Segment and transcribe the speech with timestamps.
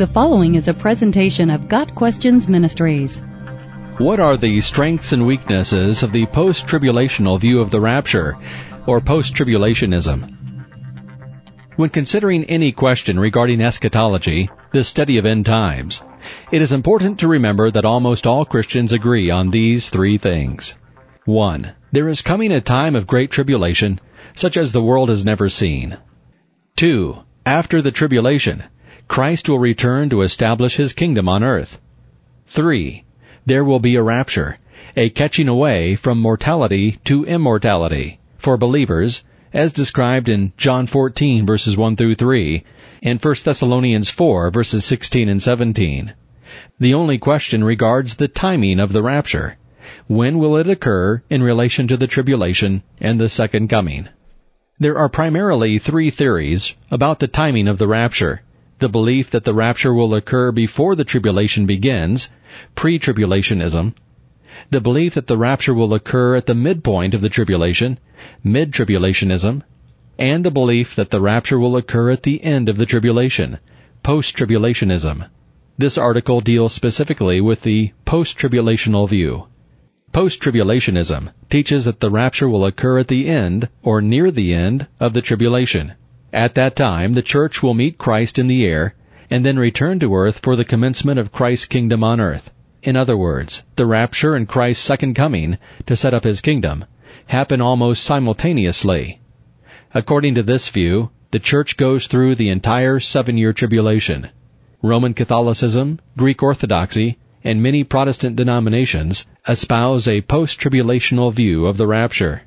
[0.00, 3.20] The following is a presentation of Got Questions Ministries.
[3.98, 8.38] What are the strengths and weaknesses of the post tribulational view of the rapture,
[8.86, 10.64] or post tribulationism?
[11.76, 16.02] When considering any question regarding eschatology, the study of end times,
[16.50, 20.78] it is important to remember that almost all Christians agree on these three things.
[21.26, 21.72] 1.
[21.92, 24.00] There is coming a time of great tribulation,
[24.34, 25.98] such as the world has never seen.
[26.76, 27.18] 2.
[27.44, 28.64] After the tribulation,
[29.10, 31.80] Christ will return to establish his kingdom on earth.
[32.46, 33.02] 3.
[33.44, 34.58] There will be a rapture,
[34.96, 41.76] a catching away from mortality to immortality for believers, as described in John 14 verses
[41.76, 42.62] 1 through 3
[43.02, 46.12] and 1 Thessalonians 4 verses 16 and 17.
[46.78, 49.56] The only question regards the timing of the rapture.
[50.06, 54.08] When will it occur in relation to the tribulation and the second coming?
[54.78, 58.42] There are primarily three theories about the timing of the rapture
[58.80, 62.30] the belief that the rapture will occur before the tribulation begins,
[62.74, 63.94] pre-tribulationism,
[64.70, 67.98] the belief that the rapture will occur at the midpoint of the tribulation,
[68.42, 69.62] mid-tribulationism,
[70.18, 73.58] and the belief that the rapture will occur at the end of the tribulation,
[74.02, 75.28] post-tribulationism.
[75.78, 79.46] This article deals specifically with the post-tribulational view.
[80.12, 85.12] Post-tribulationism teaches that the rapture will occur at the end or near the end of
[85.12, 85.92] the tribulation.
[86.32, 88.94] At that time, the church will meet Christ in the air
[89.30, 92.50] and then return to earth for the commencement of Christ's kingdom on earth.
[92.82, 96.84] In other words, the rapture and Christ's second coming to set up his kingdom
[97.26, 99.20] happen almost simultaneously.
[99.92, 104.28] According to this view, the church goes through the entire seven-year tribulation.
[104.82, 112.42] Roman Catholicism, Greek Orthodoxy, and many Protestant denominations espouse a post-tribulational view of the rapture.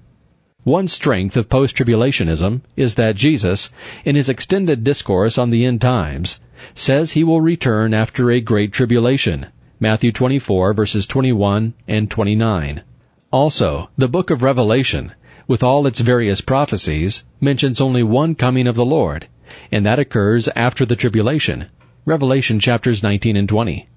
[0.64, 3.70] One strength of post-tribulationism is that Jesus,
[4.06, 6.40] in his extended discourse on the end times,
[6.74, 9.48] says he will return after a great tribulation.
[9.82, 12.82] Matthew 24 verses 21 and 29.
[13.30, 15.12] Also, the book of Revelation,
[15.50, 19.28] with all its various prophecies, mentions only one coming of the Lord,
[19.70, 21.66] and that occurs after the tribulation.
[22.06, 23.90] Revelation chapters 19 and 20.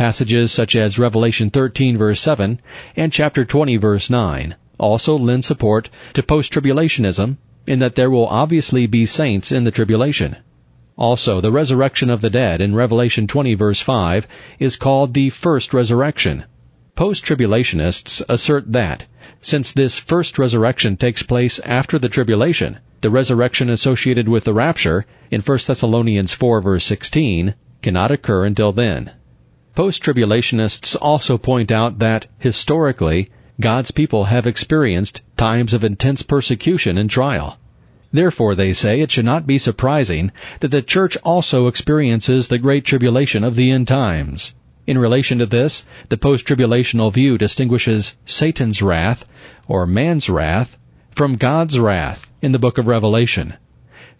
[0.00, 2.58] Passages such as Revelation 13 verse 7
[2.96, 8.86] and chapter 20 verse 9 also lend support to post-tribulationism in that there will obviously
[8.86, 10.36] be saints in the tribulation.
[10.96, 14.26] Also, the resurrection of the dead in Revelation 20 verse 5
[14.58, 16.44] is called the first resurrection.
[16.94, 19.04] Post-tribulationists assert that,
[19.42, 25.04] since this first resurrection takes place after the tribulation, the resurrection associated with the rapture
[25.30, 29.10] in 1 Thessalonians 4 verse 16 cannot occur until then.
[29.74, 37.08] Post-tribulationists also point out that, historically, God's people have experienced times of intense persecution and
[37.08, 37.58] trial.
[38.12, 42.84] Therefore, they say, it should not be surprising that the church also experiences the great
[42.84, 44.54] tribulation of the end times.
[44.86, 49.24] In relation to this, the post-tribulational view distinguishes Satan's wrath,
[49.68, 50.76] or man's wrath,
[51.12, 53.54] from God's wrath in the book of Revelation.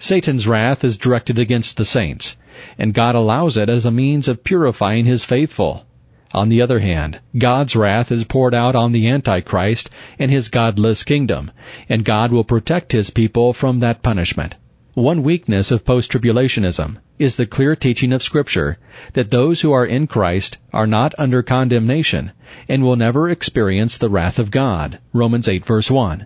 [0.03, 2.39] Satan's wrath is directed against the saints,
[2.79, 5.85] and God allows it as a means of purifying his faithful.
[6.33, 11.05] On the other hand, God's wrath is poured out on the Antichrist and his godless
[11.05, 11.51] kingdom,
[11.87, 14.55] and God will protect his people from that punishment.
[14.95, 18.79] One weakness of post-tribulationism is the clear teaching of Scripture
[19.13, 22.33] that those who are in Christ are not under condemnation
[22.71, 24.99] and will never experience the wrath of God.
[25.13, 26.25] Romans 8 verse 1.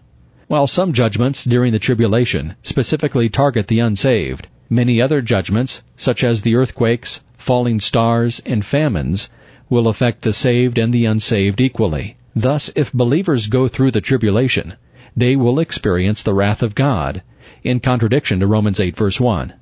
[0.55, 6.43] While some judgments during the tribulation specifically target the unsaved, many other judgments, such as
[6.43, 9.29] the earthquakes, falling stars, and famines,
[9.69, 12.17] will affect the saved and the unsaved equally.
[12.37, 14.75] Thus, if believers go through the tribulation,
[15.17, 17.23] they will experience the wrath of God,
[17.65, 19.55] in contradiction to Romans 8 verse 1.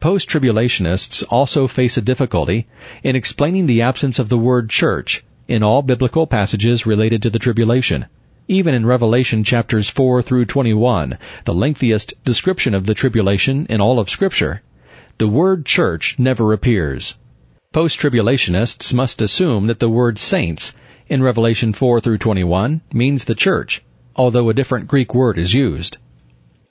[0.00, 2.66] Post-tribulationists also face a difficulty
[3.04, 7.38] in explaining the absence of the word church in all biblical passages related to the
[7.38, 8.06] tribulation.
[8.48, 14.00] Even in Revelation chapters 4 through 21, the lengthiest description of the tribulation in all
[14.00, 14.62] of scripture,
[15.18, 17.14] the word church never appears.
[17.72, 20.74] Post-tribulationists must assume that the word saints
[21.08, 23.84] in Revelation 4 through 21 means the church,
[24.16, 25.98] although a different Greek word is used.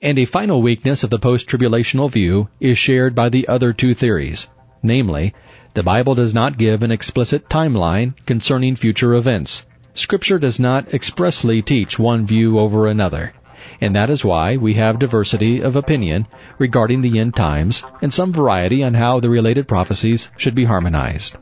[0.01, 4.49] And a final weakness of the post-tribulational view is shared by the other two theories,
[4.83, 5.33] namely,
[5.73, 9.65] the Bible does not give an explicit timeline concerning future events.
[9.93, 13.33] Scripture does not expressly teach one view over another
[13.79, 16.27] and that is why we have diversity of opinion
[16.59, 21.37] regarding the end times and some variety on how the related prophecies should be harmonized.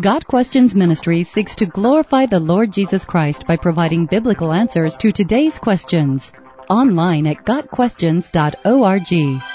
[0.00, 5.12] Got Questions Ministry seeks to glorify the Lord Jesus Christ by providing biblical answers to
[5.12, 6.32] today's questions.
[6.68, 9.53] Online at GotQuestions.org.